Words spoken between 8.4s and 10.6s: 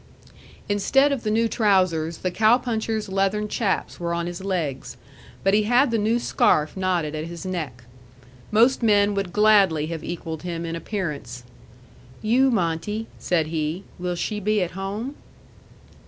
Most men would gladly have equalled